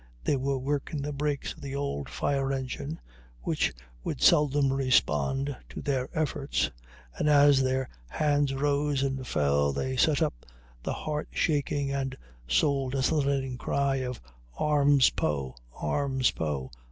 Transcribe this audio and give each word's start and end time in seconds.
They 0.23 0.35
were 0.35 0.57
working 0.57 1.03
the 1.03 1.13
brakes 1.13 1.53
of 1.53 1.61
the 1.61 1.75
old 1.75 2.09
fire 2.09 2.51
engine, 2.51 2.99
which 3.43 3.71
would 4.03 4.19
seldom 4.19 4.73
respond 4.73 5.55
to 5.69 5.79
their 5.79 6.09
efforts, 6.17 6.71
and 7.19 7.29
as 7.29 7.61
their 7.61 7.87
hands 8.09 8.51
rose 8.51 9.03
and 9.03 9.27
fell 9.27 9.71
they 9.71 9.95
set 9.95 10.23
up 10.23 10.43
the 10.81 10.93
heart 10.93 11.27
shaking 11.29 11.91
and 11.91 12.17
soul 12.47 12.89
desolating 12.89 13.59
cry 13.59 13.97
of 13.97 14.19
"Arms 14.57 15.11
Poe! 15.11 15.55
arms 15.75 16.31
Poe! 16.31 16.71